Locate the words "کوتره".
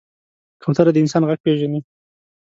0.63-0.91